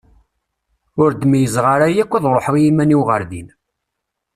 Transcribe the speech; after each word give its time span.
Ur 1.03 1.11
d-meyyzeɣ 1.13 1.65
ara 1.73 1.87
yakk 1.95 2.11
ad 2.13 2.25
ruḥeɣ 2.33 2.55
i 2.57 2.61
iman-iw 2.69 3.01
ɣer 3.09 3.21
din. 3.29 3.49